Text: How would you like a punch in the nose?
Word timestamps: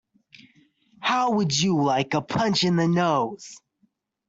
How 0.99 1.33
would 1.33 1.55
you 1.55 1.79
like 1.83 2.15
a 2.15 2.23
punch 2.23 2.63
in 2.63 2.75
the 2.75 2.87
nose? 2.87 3.57